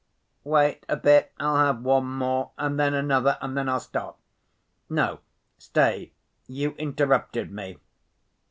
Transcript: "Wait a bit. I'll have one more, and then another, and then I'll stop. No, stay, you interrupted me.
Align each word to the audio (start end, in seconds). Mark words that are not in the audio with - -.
"Wait 0.43 0.83
a 0.89 0.97
bit. 0.97 1.31
I'll 1.39 1.57
have 1.63 1.83
one 1.83 2.05
more, 2.07 2.53
and 2.57 2.79
then 2.79 2.95
another, 2.95 3.37
and 3.39 3.55
then 3.55 3.69
I'll 3.69 3.79
stop. 3.79 4.17
No, 4.89 5.19
stay, 5.59 6.13
you 6.47 6.71
interrupted 6.79 7.51
me. 7.51 7.77